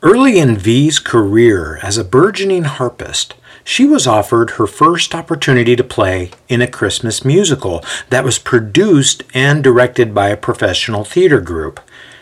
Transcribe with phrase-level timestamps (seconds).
[0.00, 5.82] Early in V's career as a burgeoning harpist, she was offered her first opportunity to
[5.82, 11.80] play in a Christmas musical that was produced and directed by a professional theater group.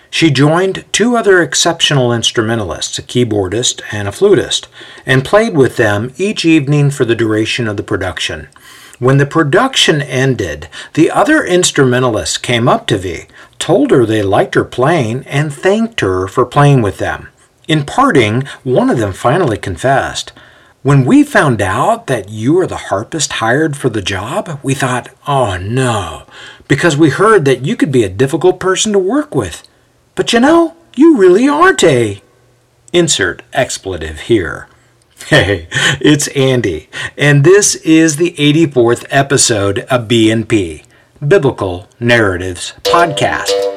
[0.09, 4.69] She joined two other exceptional instrumentalists, a keyboardist and a flutist,
[5.05, 8.49] and played with them each evening for the duration of the production.
[8.99, 13.25] When the production ended, the other instrumentalists came up to V,
[13.59, 17.29] told her they liked her playing, and thanked her for playing with them.
[17.69, 20.33] In parting, one of them finally confessed,
[20.83, 25.09] When we found out that you were the harpist hired for the job, we thought,
[25.27, 26.27] oh no,
[26.69, 29.67] because we heard that you could be a difficult person to work with.
[30.15, 32.23] But you know, you really aren't a.
[32.93, 34.69] Insert expletive here.
[35.29, 35.67] Hey,
[36.01, 36.89] it's Andy,
[37.19, 40.85] and this is the 84th episode of B&P,
[41.27, 43.76] Biblical Narratives Podcast.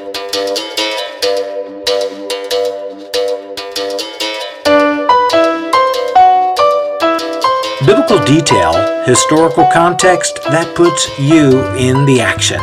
[8.09, 12.59] Detail, historical context that puts you in the action.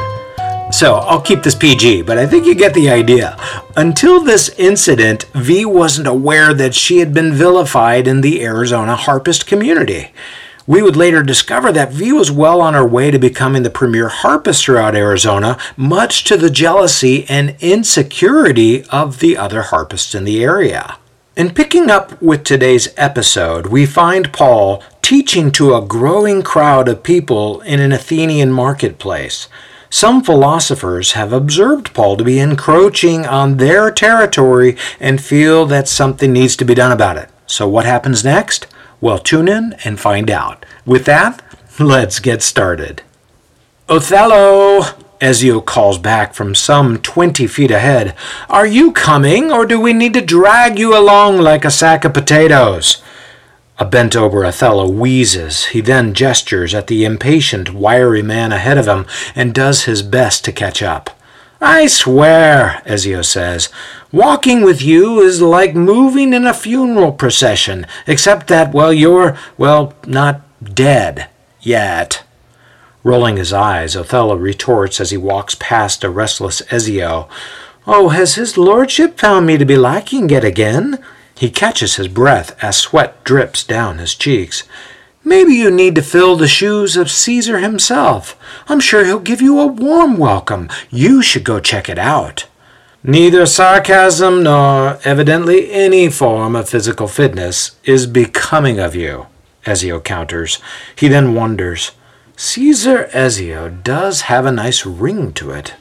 [0.73, 3.37] So I'll keep this PG, but I think you get the idea.
[3.77, 9.47] Until this incident, V wasn't aware that she had been vilified in the Arizona harpist
[9.47, 10.13] community.
[10.67, 14.09] We would later discover that V was well on her way to becoming the premier
[14.09, 20.43] harpist throughout Arizona, much to the jealousy and insecurity of the other harpists in the
[20.43, 20.99] area.
[21.37, 27.01] In picking up with today's episode, we find Paul teaching to a growing crowd of
[27.05, 29.47] people in an Athenian marketplace.
[29.89, 36.33] Some philosophers have observed Paul to be encroaching on their territory and feel that something
[36.33, 37.29] needs to be done about it.
[37.47, 38.67] So, what happens next?
[39.01, 40.67] Well, tune in and find out.
[40.85, 41.41] With that,
[41.79, 43.03] let's get started.
[43.89, 44.81] Othello!
[45.21, 48.17] Ezio calls back from some 20 feet ahead.
[48.51, 52.13] Are you coming, or do we need to drag you along like a sack of
[52.13, 53.01] potatoes?
[53.79, 55.67] A bent over Othello wheezes.
[55.67, 60.45] He then gestures at the impatient, wiry man ahead of him and does his best
[60.47, 61.11] to catch up.
[61.61, 63.69] I swear, Ezio says,
[64.13, 69.95] walking with you is like moving in a funeral procession, except that, well, you're, well,
[70.07, 71.29] not dead
[71.61, 72.23] yet.
[73.03, 77.29] Rolling his eyes, Othello retorts as he walks past a restless Ezio.
[77.87, 80.99] Oh, has his lordship found me to be lacking yet again?
[81.39, 84.65] He catches his breath as sweat drips down his cheeks.
[85.23, 88.39] Maybe you need to fill the shoes of Caesar himself.
[88.69, 90.69] I'm sure he'll give you a warm welcome.
[90.89, 92.47] You should go check it out.
[93.03, 99.27] Neither sarcasm nor evidently any form of physical fitness is becoming of you,
[99.65, 100.59] Ezio counters.
[100.97, 101.93] He then wonders,
[102.37, 105.75] Caesar Ezio does have a nice ring to it.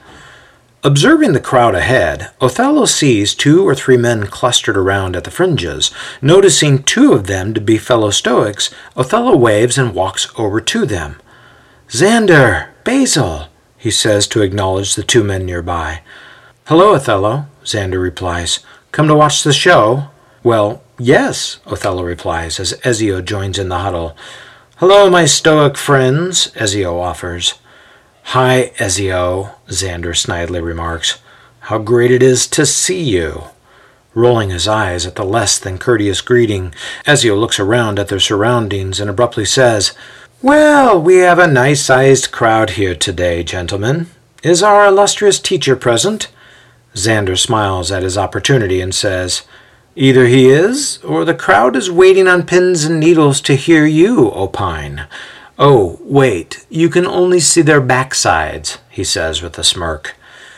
[0.85, 5.89] Observing the crowd ahead, Othello sees two or three men clustered around at the fringes.
[6.21, 11.15] Noticing two of them to be fellow Stoics, Othello waves and walks over to them.
[11.89, 13.47] Xander, Basil,
[13.79, 16.03] he says to acknowledge the two men nearby.
[16.65, 18.59] Hello, Othello, Xander replies.
[18.91, 20.09] Come to watch the show?
[20.43, 24.15] Well, yes, Othello replies as Ezio joins in the huddle.
[24.75, 27.55] Hello, my Stoic friends, Ezio offers.
[28.29, 31.19] Hi, Ezio, Xander snidely remarks.
[31.59, 33.43] How great it is to see you.
[34.15, 36.73] Rolling his eyes at the less than courteous greeting,
[37.05, 39.93] Ezio looks around at their surroundings and abruptly says,
[40.41, 44.07] Well, we have a nice sized crowd here today, gentlemen.
[44.43, 46.27] Is our illustrious teacher present?
[46.95, 49.43] Xander smiles at his opportunity and says,
[49.95, 54.31] Either he is, or the crowd is waiting on pins and needles to hear you
[54.33, 55.05] opine.
[55.57, 60.15] Oh, wait, you can only see their backsides, he says with a smirk.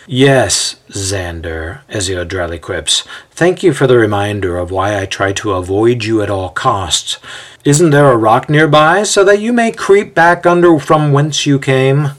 [0.08, 3.06] Yes, Xander, Ezio dryly quips.
[3.30, 7.20] Thank you for the reminder of why I try to avoid you at all costs.
[7.66, 11.60] Isn't there a rock nearby so that you may creep back under from whence you
[11.60, 12.12] came?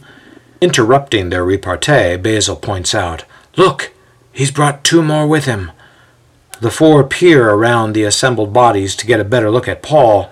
[0.61, 3.25] Interrupting their repartee, Basil points out,
[3.57, 3.93] Look,
[4.33, 5.73] he's brought two more with him.
[6.61, 10.31] The four peer around the assembled bodies to get a better look at Paul.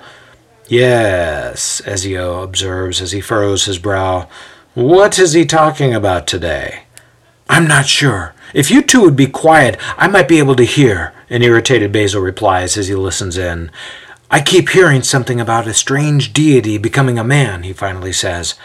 [0.69, 4.29] Yes, Ezio observes as he furrows his brow.
[4.75, 6.85] What is he talking about today?
[7.49, 8.35] I'm not sure.
[8.53, 12.21] If you two would be quiet, I might be able to hear, an irritated Basil
[12.21, 13.71] replies as he listens in.
[14.29, 18.57] I keep hearing something about a strange deity becoming a man, he finally says.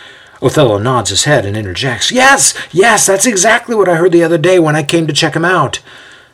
[0.41, 4.39] Othello nods his head and interjects, Yes, yes, that's exactly what I heard the other
[4.39, 5.81] day when I came to check him out.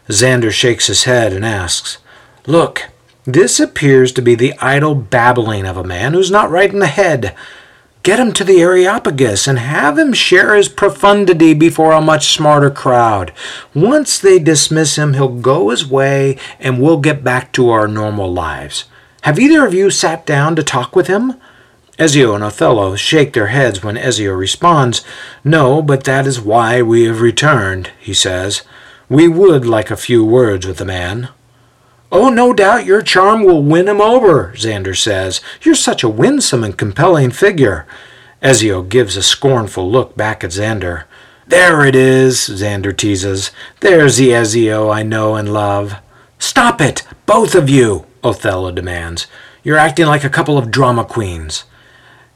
[0.08, 1.98] Xander shakes his head and asks,
[2.46, 2.84] Look,
[3.28, 6.88] this appears to be the idle babbling of a man who's not right in the
[6.88, 7.36] head.
[8.02, 12.72] Get him to the Areopagus and have him share his profundity before a much smarter
[12.72, 13.34] crowd.
[13.76, 18.32] Once they dismiss him, he'll go his way and we'll get back to our normal
[18.32, 18.86] lives.
[19.24, 21.34] Have either of you sat down to talk with him?
[22.00, 25.04] Ezio and Othello shake their heads when Ezio responds,
[25.44, 28.62] No, but that is why we have returned, he says.
[29.10, 31.28] We would like a few words with the man.
[32.12, 35.42] Oh, no doubt your charm will win him over, Xander says.
[35.62, 37.86] You're such a winsome and compelling figure.
[38.42, 41.04] Ezio gives a scornful look back at Xander.
[41.48, 43.52] There it is, Xander teases.
[43.82, 45.96] There's the Ezio I know and love.
[46.40, 49.28] Stop it, both of you, Othello demands.
[49.64, 51.66] You're acting like a couple of drama queens.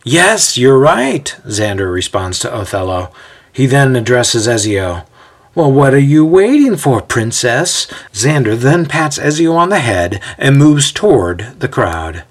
[0.04, 3.14] Yes, you're right, Xander responds to Othello.
[3.54, 5.06] He then addresses Ezio.
[5.54, 7.86] Well, what are you waiting for, princess?
[8.14, 12.24] Xander then pats Ezio on the head and moves toward the crowd.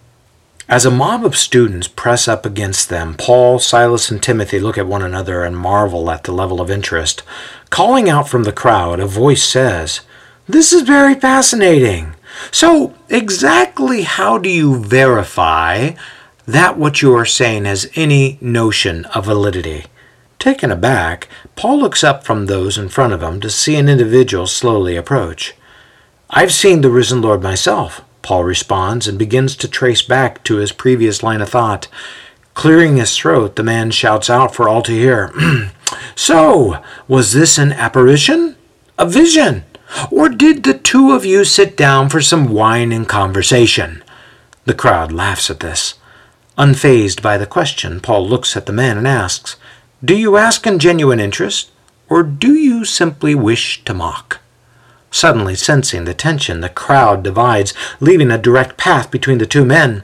[0.71, 4.87] As a mob of students press up against them, Paul, Silas, and Timothy look at
[4.87, 7.23] one another and marvel at the level of interest.
[7.69, 10.01] Calling out from the crowd, a voice says,
[10.49, 12.15] This is very fascinating.
[12.51, 15.91] So, exactly how do you verify
[16.47, 19.85] that what you are saying has any notion of validity?
[20.41, 24.47] Taken aback, Paul looks up from those in front of him to see an individual
[24.47, 25.53] slowly approach.
[26.31, 30.73] I've seen the risen Lord myself, Paul responds and begins to trace back to his
[30.73, 31.89] previous line of thought.
[32.55, 35.31] Clearing his throat, the man shouts out for all to hear
[36.15, 38.57] So, was this an apparition?
[38.99, 39.65] A vision?
[40.11, 44.03] Or did the two of you sit down for some wine and conversation?
[44.65, 45.95] The crowd laughs at this.
[46.57, 49.57] Unfazed by the question, Paul looks at the man and asks,
[50.03, 51.71] do you ask in genuine interest,
[52.09, 54.41] or do you simply wish to mock?
[55.11, 60.03] Suddenly sensing the tension, the crowd divides, leaving a direct path between the two men.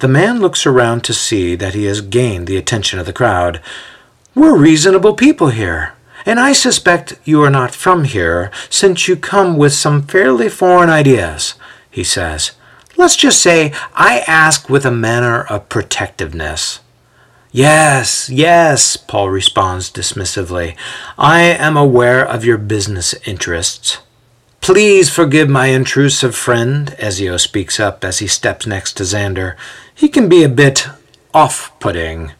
[0.00, 3.60] The man looks around to see that he has gained the attention of the crowd.
[4.34, 5.94] We're reasonable people here,
[6.24, 10.90] and I suspect you are not from here, since you come with some fairly foreign
[10.90, 11.54] ideas,
[11.90, 12.52] he says.
[12.96, 16.80] Let's just say I ask with a manner of protectiveness.
[17.56, 20.76] Yes, yes, Paul responds dismissively.
[21.16, 23.96] I am aware of your business interests.
[24.60, 29.56] Please forgive my intrusive friend, Ezio speaks up as he steps next to Xander.
[29.94, 30.86] He can be a bit
[31.32, 32.32] off putting.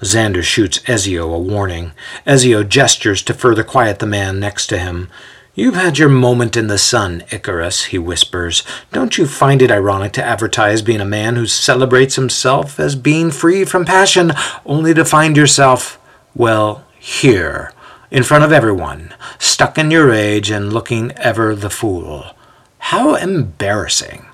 [0.00, 1.92] Xander shoots Ezio a warning.
[2.26, 5.10] Ezio gestures to further quiet the man next to him.
[5.54, 8.62] You've had your moment in the sun, Icarus, he whispers.
[8.90, 13.30] Don't you find it ironic to advertise being a man who celebrates himself as being
[13.30, 14.32] free from passion,
[14.64, 16.00] only to find yourself,
[16.34, 17.74] well, here,
[18.10, 22.34] in front of everyone, stuck in your age and looking ever the fool?
[22.78, 24.24] How embarrassing.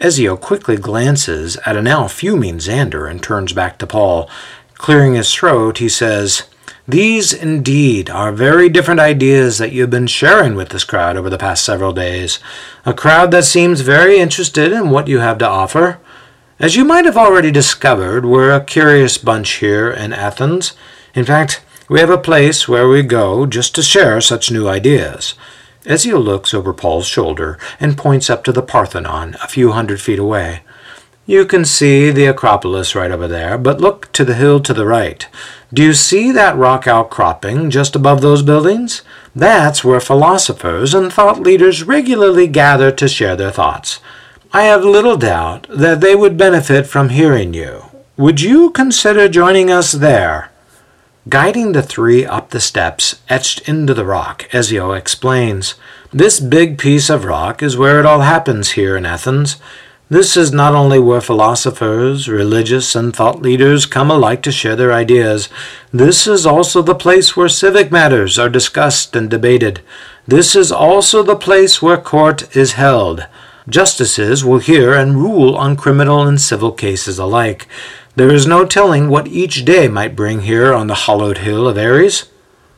[0.00, 4.28] Ezio quickly glances at a now fuming Xander and turns back to Paul.
[4.74, 6.48] Clearing his throat, he says,
[6.88, 11.36] these indeed are very different ideas that you've been sharing with this crowd over the
[11.36, 12.38] past several days.
[12.86, 15.98] A crowd that seems very interested in what you have to offer.
[16.58, 20.72] As you might have already discovered, we're a curious bunch here in Athens.
[21.14, 25.34] In fact, we have a place where we go just to share such new ideas.
[25.84, 30.18] Ezio looks over Paul's shoulder and points up to the Parthenon a few hundred feet
[30.18, 30.62] away.
[31.28, 34.86] You can see the Acropolis right over there, but look to the hill to the
[34.86, 35.26] right.
[35.74, 39.02] Do you see that rock outcropping just above those buildings?
[39.36, 44.00] That's where philosophers and thought leaders regularly gather to share their thoughts.
[44.54, 47.82] I have little doubt that they would benefit from hearing you.
[48.16, 50.50] Would you consider joining us there?
[51.28, 55.74] Guiding the three up the steps etched into the rock, Ezio explains,
[56.10, 59.58] This big piece of rock is where it all happens here in Athens.
[60.10, 64.90] This is not only where philosophers, religious, and thought leaders come alike to share their
[64.90, 65.50] ideas,
[65.92, 69.82] this is also the place where civic matters are discussed and debated.
[70.26, 73.26] This is also the place where court is held.
[73.68, 77.68] Justices will hear and rule on criminal and civil cases alike.
[78.16, 81.76] There is no telling what each day might bring here on the hallowed hill of
[81.76, 82.30] Ares.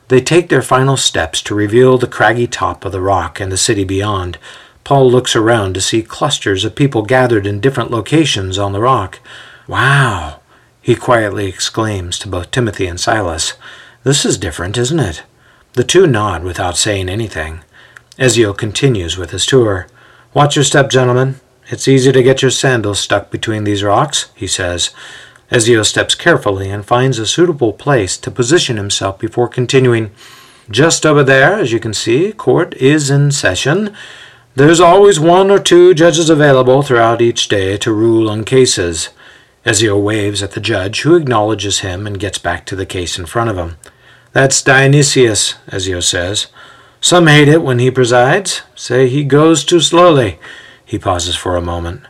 [0.09, 3.57] They take their final steps to reveal the craggy top of the rock and the
[3.57, 4.37] city beyond.
[4.83, 9.19] Paul looks around to see clusters of people gathered in different locations on the rock.
[9.67, 10.39] Wow!
[10.81, 13.53] he quietly exclaims to both Timothy and Silas.
[14.03, 15.23] This is different, isn't it?
[15.73, 17.61] The two nod without saying anything.
[18.17, 19.87] Ezio continues with his tour.
[20.33, 21.39] Watch your step, gentlemen.
[21.69, 24.89] It's easy to get your sandals stuck between these rocks, he says.
[25.51, 30.11] Ezio steps carefully and finds a suitable place to position himself before continuing.
[30.69, 33.95] Just over there, as you can see, court is in session.
[34.53, 39.09] There's always one or two judges available throughout each day to rule on cases.
[39.65, 43.25] Ezio waves at the judge, who acknowledges him and gets back to the case in
[43.25, 43.77] front of him.
[44.33, 46.47] That's Dionysius, Ezio says.
[46.99, 50.37] Some hate it when he presides, say he goes too slowly.
[50.83, 52.01] He pauses for a moment.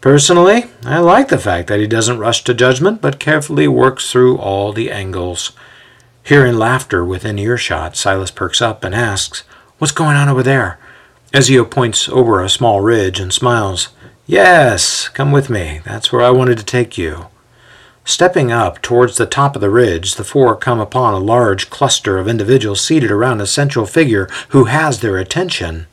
[0.00, 4.38] Personally, I like the fact that he doesn't rush to judgment, but carefully works through
[4.38, 5.52] all the angles.
[6.22, 9.40] Hearing laughter within earshot, Silas perks up and asks,
[9.78, 10.78] What's going on over there?
[11.32, 13.88] Ezio points over a small ridge and smiles.
[14.26, 15.80] Yes, come with me.
[15.82, 17.26] That's where I wanted to take you.
[18.04, 22.18] Stepping up towards the top of the ridge, the four come upon a large cluster
[22.18, 25.86] of individuals seated around a central figure who has their attention.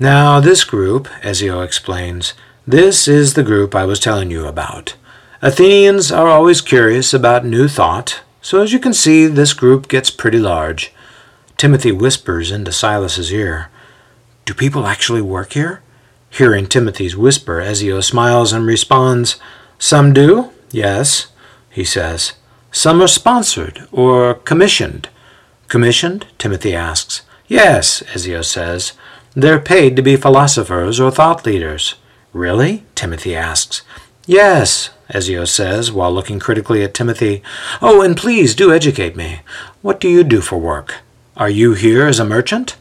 [0.00, 2.34] Now, this group, Ezio explains,
[2.66, 4.96] this is the group I was telling you about.
[5.40, 10.10] Athenians are always curious about new thought, so as you can see, this group gets
[10.10, 10.92] pretty large.
[11.56, 13.68] Timothy whispers into Silas's ear,
[14.44, 15.82] Do people actually work here?
[16.30, 19.36] Hearing Timothy's whisper, Ezio smiles and responds,
[19.78, 21.28] Some do, yes,
[21.70, 22.34] he says.
[22.72, 25.08] Some are sponsored or commissioned.
[25.68, 26.26] Commissioned?
[26.38, 27.22] Timothy asks.
[27.48, 28.92] Yes, Ezio says.
[29.34, 31.96] They're paid to be philosophers or thought leaders.
[32.32, 32.84] Really?
[32.94, 33.82] Timothy asks.
[34.26, 37.42] Yes, Ezio says, while looking critically at Timothy.
[37.82, 39.40] Oh, and please do educate me.
[39.82, 40.96] What do you do for work?
[41.36, 42.76] Are you here as a merchant?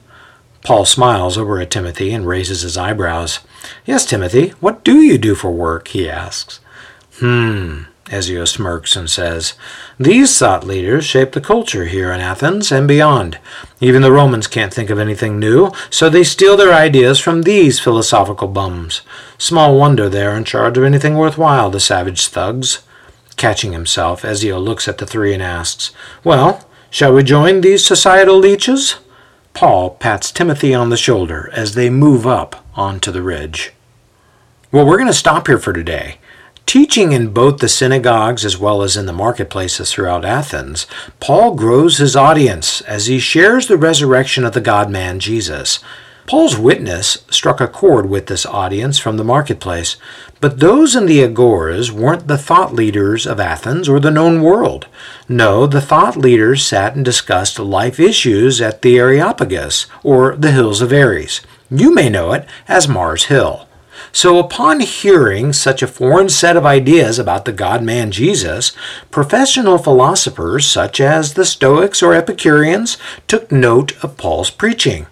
[0.64, 3.40] Paul smiles over at Timothy and raises his eyebrows.
[3.86, 5.90] Yes, Timothy, what do you do for work?
[5.90, 6.60] he asks.
[7.20, 9.54] Hmm, Ezio smirks and says,
[10.00, 13.38] These thought leaders shape the culture here in Athens and beyond.
[13.80, 17.80] Even the Romans can't think of anything new, so they steal their ideas from these
[17.80, 19.02] philosophical bums.
[19.38, 22.80] Small wonder they're in charge of anything worthwhile, the savage thugs.
[23.38, 25.92] Catching himself, Ezio looks at the three and asks,
[26.24, 28.96] Well, shall we join these societal leeches?
[29.54, 33.74] Paul pats Timothy on the shoulder as they move up onto the ridge.
[34.72, 36.20] Well, we're going to stop here for today.
[36.66, 40.86] Teaching in both the synagogues as well as in the marketplaces throughout Athens,
[41.20, 45.80] Paul grows his audience as he shares the resurrection of the God man Jesus.
[46.30, 49.98] Paul's witness struck a chord with this audience from the marketplace,
[50.40, 54.86] but those in the agoras weren't the thought leaders of Athens or the known world.
[55.28, 60.82] No, the thought leaders sat and discussed life issues at the Areopagus, or the Hills
[60.82, 61.42] of Ares.
[61.72, 63.68] You may know it as Mars Hill.
[64.12, 68.72] So, upon hearing such a foreign set of ideas about the God man Jesus,
[69.10, 75.08] professional philosophers such as the Stoics or Epicureans took note of Paul's preaching.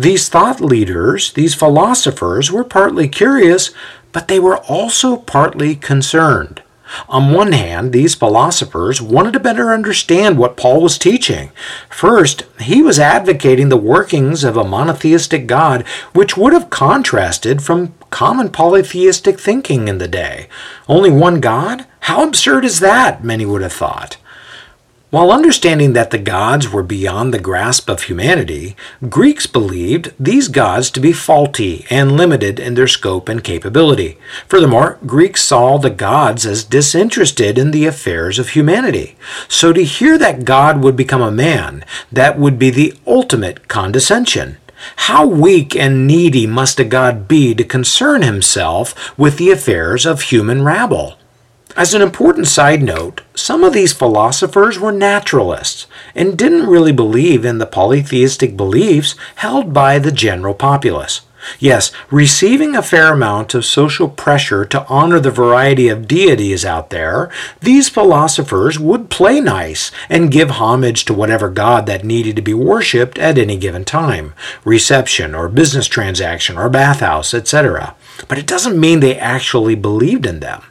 [0.00, 3.70] These thought leaders, these philosophers, were partly curious,
[4.12, 6.62] but they were also partly concerned.
[7.06, 11.50] On one hand, these philosophers wanted to better understand what Paul was teaching.
[11.90, 17.92] First, he was advocating the workings of a monotheistic God, which would have contrasted from
[18.08, 20.48] common polytheistic thinking in the day.
[20.88, 21.84] Only one God?
[22.00, 23.22] How absurd is that?
[23.22, 24.16] Many would have thought.
[25.10, 28.76] While understanding that the gods were beyond the grasp of humanity,
[29.08, 34.18] Greeks believed these gods to be faulty and limited in their scope and capability.
[34.46, 39.16] Furthermore, Greeks saw the gods as disinterested in the affairs of humanity.
[39.48, 44.58] So to hear that God would become a man, that would be the ultimate condescension.
[44.94, 50.22] How weak and needy must a God be to concern himself with the affairs of
[50.22, 51.16] human rabble?
[51.76, 55.86] As an important side note, some of these philosophers were naturalists
[56.16, 61.20] and didn't really believe in the polytheistic beliefs held by the general populace.
[61.58, 66.90] Yes, receiving a fair amount of social pressure to honor the variety of deities out
[66.90, 72.42] there, these philosophers would play nice and give homage to whatever god that needed to
[72.42, 74.34] be worshipped at any given time
[74.64, 77.94] reception, or business transaction, or bathhouse, etc.
[78.28, 80.62] But it doesn't mean they actually believed in them.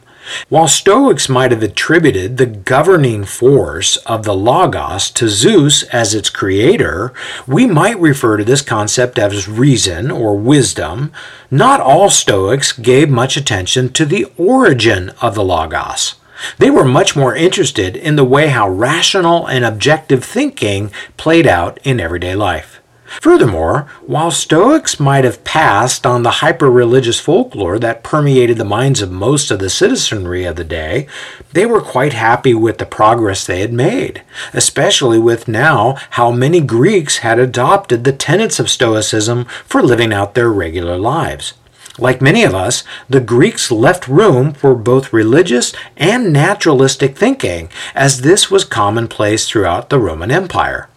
[0.48, 6.30] While Stoics might have attributed the governing force of the Logos to Zeus as its
[6.30, 7.12] creator,
[7.46, 11.12] we might refer to this concept as reason or wisdom.
[11.50, 16.14] Not all Stoics gave much attention to the origin of the Logos.
[16.58, 21.78] They were much more interested in the way how rational and objective thinking played out
[21.84, 22.79] in everyday life.
[23.18, 29.02] Furthermore, while Stoics might have passed on the hyper religious folklore that permeated the minds
[29.02, 31.08] of most of the citizenry of the day,
[31.52, 36.60] they were quite happy with the progress they had made, especially with now how many
[36.60, 41.54] Greeks had adopted the tenets of Stoicism for living out their regular lives.
[41.98, 48.20] Like many of us, the Greeks left room for both religious and naturalistic thinking, as
[48.20, 50.88] this was commonplace throughout the Roman Empire.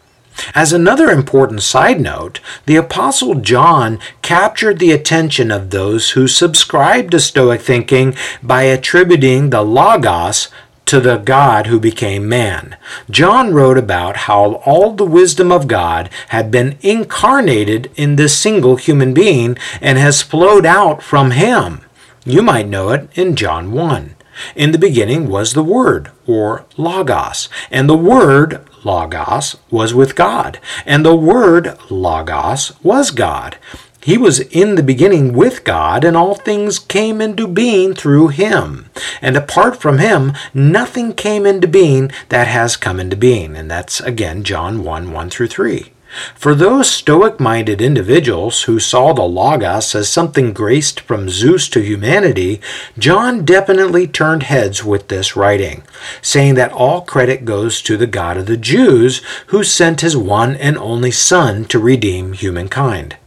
[0.55, 7.11] As another important side note, the Apostle John captured the attention of those who subscribed
[7.11, 10.49] to Stoic thinking by attributing the Logos
[10.85, 12.75] to the God who became man.
[13.09, 18.75] John wrote about how all the wisdom of God had been incarnated in this single
[18.75, 21.81] human being and has flowed out from him.
[22.25, 24.15] You might know it in John 1.
[24.55, 30.59] In the beginning was the Word, or Logos, and the Word, Logos, was with God,
[30.85, 33.57] and the Word, Logos, was God.
[34.03, 38.89] He was in the beginning with God, and all things came into being through him.
[39.21, 43.55] And apart from him, nothing came into being that has come into being.
[43.55, 45.93] And that's again John 1 1 through 3.
[46.35, 51.81] For those Stoic minded individuals who saw the Logos as something graced from Zeus to
[51.81, 52.61] humanity,
[52.97, 55.83] John definitely turned heads with this writing,
[56.21, 60.55] saying that all credit goes to the God of the Jews who sent his one
[60.55, 63.17] and only Son to redeem humankind.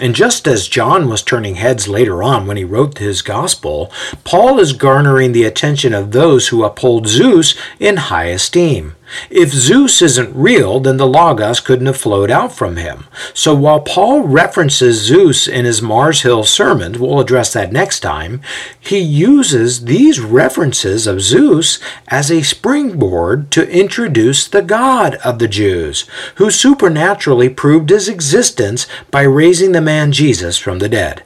[0.00, 3.90] And just as John was turning heads later on when he wrote his gospel,
[4.22, 8.94] Paul is garnering the attention of those who uphold Zeus in high esteem.
[9.30, 13.06] If Zeus isn't real, then the Logos couldn't have flowed out from him.
[13.34, 18.40] So while Paul references Zeus in his Mars Hill sermon, we'll address that next time,
[18.78, 25.48] he uses these references of Zeus as a springboard to introduce the God of the
[25.48, 26.04] Jews,
[26.36, 31.22] who supernaturally proved his existence by raising the man Jesus from the dead.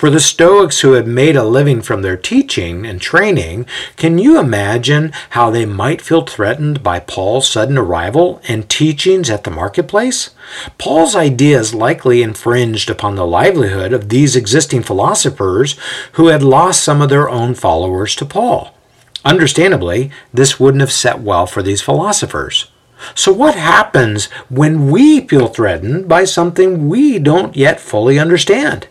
[0.00, 3.66] For the Stoics who had made a living from their teaching and training,
[3.96, 9.44] can you imagine how they might feel threatened by Paul's sudden arrival and teachings at
[9.44, 10.30] the marketplace?
[10.78, 15.76] Paul's ideas likely infringed upon the livelihood of these existing philosophers
[16.12, 18.74] who had lost some of their own followers to Paul.
[19.22, 22.70] Understandably, this wouldn't have set well for these philosophers.
[23.14, 28.88] So, what happens when we feel threatened by something we don't yet fully understand?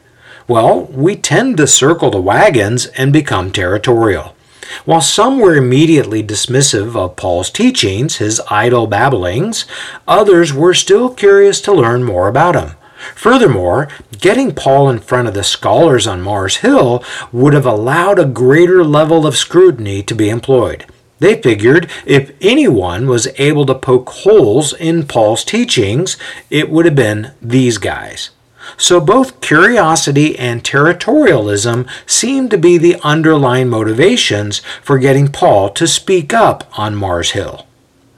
[0.50, 4.36] Well, we tend to circle the wagons and become territorial.
[4.84, 9.66] While some were immediately dismissive of Paul's teachings, his idle babblings,
[10.08, 12.72] others were still curious to learn more about him.
[13.14, 13.90] Furthermore,
[14.20, 18.84] getting Paul in front of the scholars on Mars Hill would have allowed a greater
[18.84, 20.84] level of scrutiny to be employed.
[21.20, 26.18] They figured if anyone was able to poke holes in Paul's teachings,
[26.50, 28.32] it would have been these guys.
[28.78, 35.88] So both curiosity and territorialism seem to be the underlying motivations for getting Paul to
[35.88, 37.66] speak up on Mars Hill.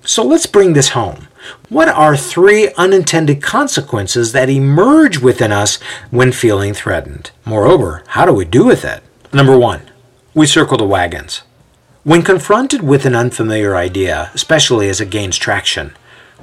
[0.04, 1.28] So let's bring this home.
[1.70, 7.32] What are three unintended consequences that emerge within us when feeling threatened?
[7.46, 9.04] Moreover, how do we do with it?
[9.34, 9.82] Number one,
[10.34, 11.44] we circle the wagons.
[12.04, 15.94] When confronted with an unfamiliar idea, especially as it gains traction,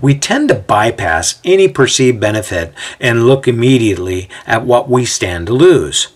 [0.00, 5.52] we tend to bypass any perceived benefit and look immediately at what we stand to
[5.52, 6.08] lose.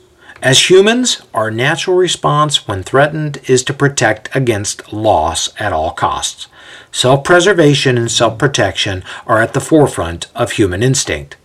[0.43, 6.49] As humans, our natural response when threatened is to protect against loss at all costs.
[6.91, 11.37] Self preservation and self protection are at the forefront of human instinct.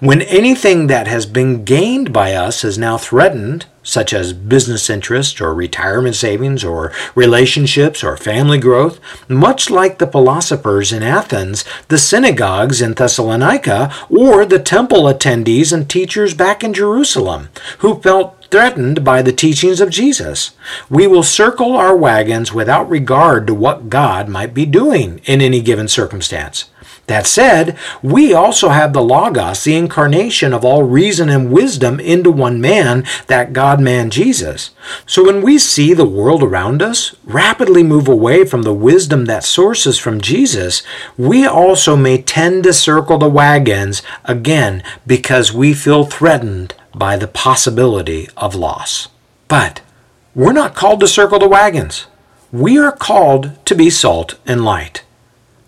[0.00, 5.40] When anything that has been gained by us is now threatened, such as business interests
[5.40, 11.98] or retirement savings or relationships or family growth, much like the philosophers in Athens, the
[11.98, 19.02] synagogues in Thessalonica, or the temple attendees and teachers back in Jerusalem, who felt threatened
[19.02, 20.52] by the teachings of Jesus.
[20.90, 25.62] We will circle our wagons without regard to what God might be doing in any
[25.62, 26.66] given circumstance.
[27.06, 32.30] That said, we also have the Logos, the incarnation of all reason and wisdom into
[32.30, 34.70] one man, that God man Jesus.
[35.04, 39.42] So when we see the world around us rapidly move away from the wisdom that
[39.42, 40.84] sources from Jesus,
[41.18, 47.28] we also may tend to circle the wagons again because we feel threatened by the
[47.28, 49.08] possibility of loss.
[49.48, 49.80] But
[50.36, 52.06] we're not called to circle the wagons.
[52.52, 55.02] We are called to be salt and light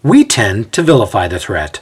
[0.04, 1.80] we tend to vilify the threat.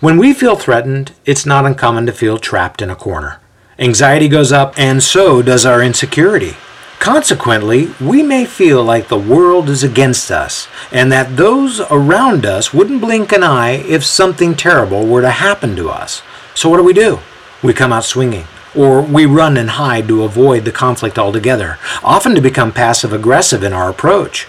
[0.00, 3.40] When we feel threatened, it's not uncommon to feel trapped in a corner.
[3.78, 6.56] Anxiety goes up, and so does our insecurity.
[6.98, 12.72] Consequently, we may feel like the world is against us and that those around us
[12.72, 16.22] wouldn't blink an eye if something terrible were to happen to us.
[16.54, 17.18] So, what do we do?
[17.62, 22.34] We come out swinging, or we run and hide to avoid the conflict altogether, often
[22.34, 24.48] to become passive aggressive in our approach.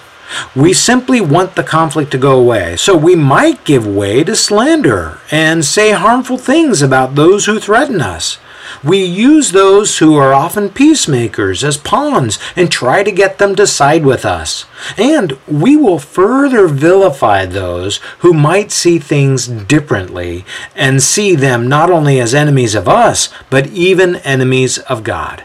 [0.55, 2.75] We simply want the conflict to go away.
[2.75, 8.01] So we might give way to slander and say harmful things about those who threaten
[8.01, 8.37] us.
[8.83, 13.67] We use those who are often peacemakers as pawns and try to get them to
[13.67, 14.65] side with us.
[14.97, 21.89] And we will further vilify those who might see things differently and see them not
[21.89, 25.43] only as enemies of us, but even enemies of God.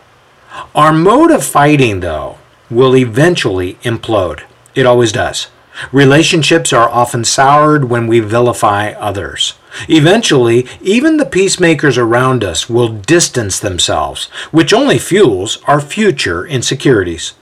[0.74, 2.38] Our mode of fighting, though,
[2.70, 4.42] will eventually implode.
[4.78, 5.48] It always does.
[5.90, 9.54] Relationships are often soured when we vilify others.
[9.88, 17.34] Eventually, even the peacemakers around us will distance themselves, which only fuels our future insecurities.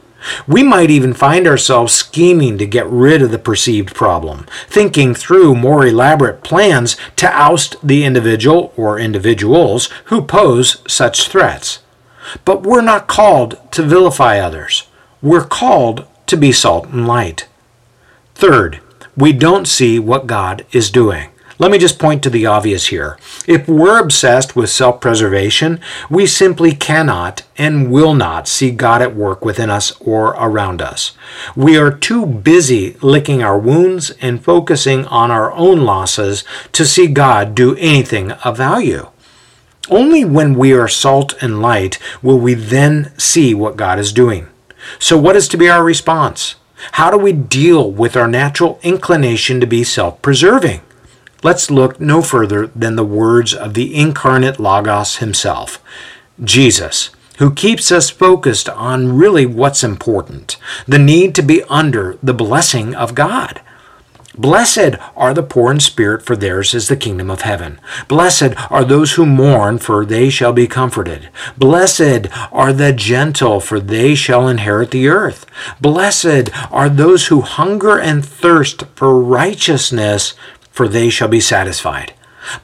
[0.49, 5.57] We might even find ourselves scheming to get rid of the perceived problem, thinking through
[5.57, 11.81] more elaborate plans to oust the individual or individuals who pose such threats.
[12.46, 14.85] But we're not called to vilify others.
[15.20, 17.46] We're called to be salt and light.
[18.34, 18.80] Third,
[19.16, 21.30] we don't see what God is doing.
[21.58, 23.18] Let me just point to the obvious here.
[23.46, 29.16] If we're obsessed with self preservation, we simply cannot and will not see God at
[29.16, 31.16] work within us or around us.
[31.54, 37.06] We are too busy licking our wounds and focusing on our own losses to see
[37.06, 39.08] God do anything of value.
[39.88, 44.48] Only when we are salt and light will we then see what God is doing.
[44.99, 46.57] So, what is to be our response?
[46.92, 50.83] How do we deal with our natural inclination to be self preserving?
[51.42, 55.83] Let's look no further than the words of the incarnate Logos himself,
[56.42, 62.35] Jesus, who keeps us focused on really what's important the need to be under the
[62.35, 63.61] blessing of God.
[64.38, 67.81] Blessed are the poor in spirit, for theirs is the kingdom of heaven.
[68.07, 71.31] Blessed are those who mourn, for they shall be comforted.
[71.57, 75.46] Blessed are the gentle, for they shall inherit the earth.
[75.81, 80.35] Blessed are those who hunger and thirst for righteousness,
[80.70, 82.12] for they shall be satisfied.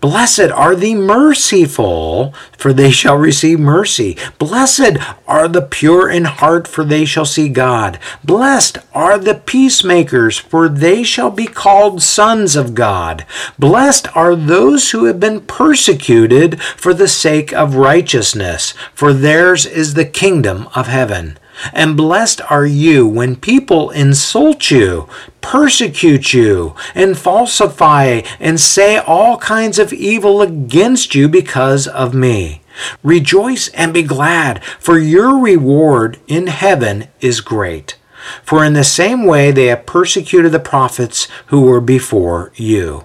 [0.00, 4.16] Blessed are the merciful, for they shall receive mercy.
[4.38, 7.98] Blessed are the pure in heart, for they shall see God.
[8.24, 13.26] Blessed are the peacemakers, for they shall be called sons of God.
[13.58, 19.94] Blessed are those who have been persecuted for the sake of righteousness, for theirs is
[19.94, 21.38] the kingdom of heaven.
[21.72, 25.08] And blessed are you when people insult you,
[25.40, 32.62] persecute you, and falsify and say all kinds of evil against you because of me.
[33.02, 37.96] Rejoice and be glad, for your reward in heaven is great.
[38.42, 43.04] For in the same way they have persecuted the prophets who were before you.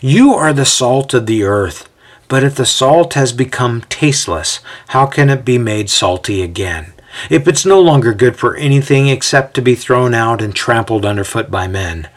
[0.00, 1.88] You are the salt of the earth.
[2.28, 6.94] But if the salt has become tasteless, how can it be made salty again?
[7.30, 11.50] If it's no longer good for anything except to be thrown out and trampled underfoot
[11.50, 12.08] by men.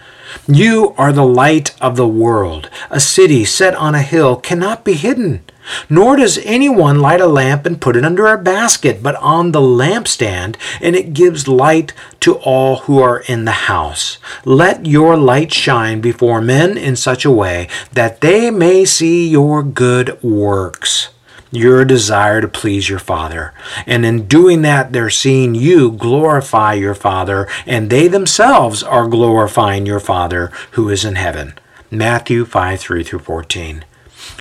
[0.47, 2.69] You are the light of the world.
[2.89, 5.43] A city set on a hill cannot be hidden.
[5.89, 9.61] Nor does anyone light a lamp and put it under a basket, but on the
[9.61, 14.19] lampstand, and it gives light to all who are in the house.
[14.43, 19.63] Let your light shine before men in such a way that they may see your
[19.63, 21.09] good works
[21.55, 23.53] your desire to please your Father.
[23.85, 29.85] And in doing that, they're seeing you glorify your Father, and they themselves are glorifying
[29.85, 31.57] your Father who is in heaven.
[31.89, 33.85] Matthew 5 3 through 14.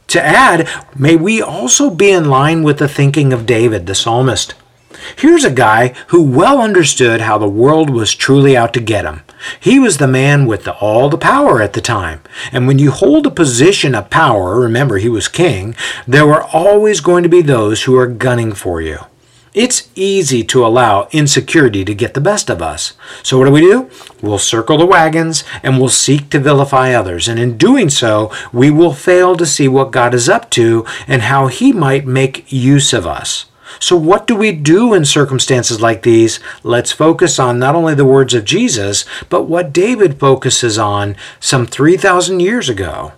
[0.08, 4.54] To add, may we also be in line with the thinking of David, the psalmist.
[5.16, 9.22] Here's a guy who well understood how the world was truly out to get him.
[9.60, 12.20] He was the man with the, all the power at the time.
[12.52, 15.74] And when you hold a position of power, remember he was king,
[16.06, 18.98] there were always going to be those who are gunning for you.
[19.54, 22.94] It's easy to allow insecurity to get the best of us.
[23.22, 23.88] So, what do we do?
[24.20, 27.28] We'll circle the wagons and we'll seek to vilify others.
[27.28, 31.22] And in doing so, we will fail to see what God is up to and
[31.22, 33.46] how He might make use of us.
[33.80, 36.40] So, what do we do in circumstances like these?
[36.62, 41.66] Let's focus on not only the words of Jesus, but what David focuses on some
[41.66, 43.12] 3,000 years ago.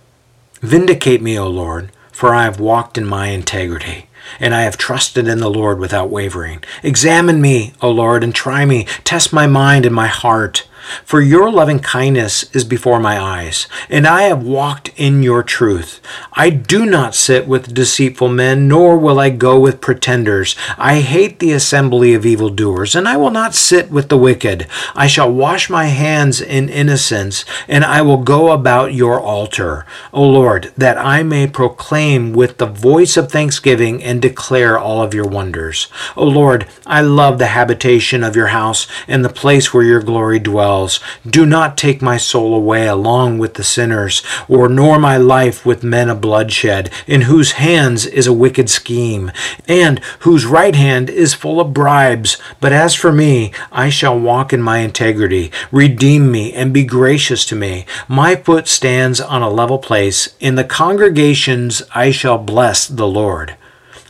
[0.61, 4.09] Vindicate me, O Lord, for I have walked in my integrity,
[4.41, 6.65] and I have trusted in the Lord without wavering.
[6.83, 8.85] Examine me, O Lord, and try me.
[9.05, 10.67] Test my mind and my heart.
[11.05, 16.01] For your loving kindness is before my eyes, and I have walked in your truth.
[16.33, 20.55] I do not sit with deceitful men, nor will I go with pretenders.
[20.79, 24.67] I hate the assembly of evildoers, and I will not sit with the wicked.
[24.95, 30.23] I shall wash my hands in innocence, and I will go about your altar, O
[30.23, 35.27] Lord, that I may proclaim with the voice of thanksgiving and declare all of your
[35.27, 35.89] wonders.
[36.17, 40.39] O Lord, I love the habitation of your house and the place where your glory
[40.39, 41.01] dwells dwells.
[41.27, 45.83] Do not take my soul away along with the sinners, or nor my life with
[45.83, 49.33] men of bloodshed, in whose hands is a wicked scheme,
[49.67, 52.37] and whose right hand is full of bribes.
[52.61, 55.51] But as for me, I shall walk in my integrity.
[55.73, 57.87] Redeem me and be gracious to me.
[58.09, 60.35] My foot stands on a level place.
[60.41, 63.57] In the congregations I shall bless the Lord.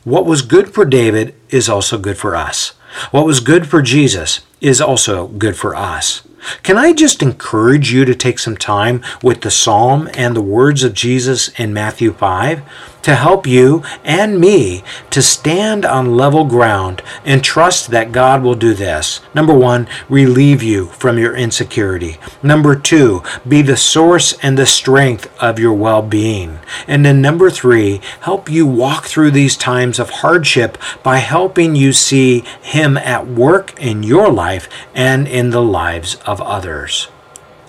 [0.05, 2.74] What was good for David is also good for us.
[3.11, 6.22] What was good for Jesus is also good for us.
[6.62, 10.85] Can I just encourage you to take some time with the psalm and the words
[10.85, 12.62] of Jesus in Matthew 5
[13.03, 18.57] to help you and me to stand on level ground and trust that God will
[18.57, 19.20] do this?
[19.33, 22.18] Number one, relieve you from your insecurity.
[22.42, 26.59] Number two, be the source and the strength of your well being.
[26.88, 31.92] And then number three, help you walk through these times of hardship by helping you
[31.92, 37.09] see Him at work in your life and in the lives of others.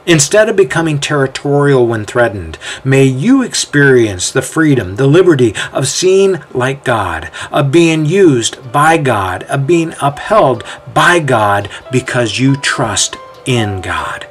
[0.08, 6.42] Instead of becoming territorial when threatened, may you experience the freedom, the liberty of seeing
[6.54, 13.18] like God, of being used by God, of being upheld by God because you trust
[13.46, 14.26] in God.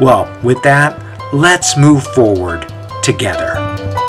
[0.00, 3.99] Well, with that, let's move forward together.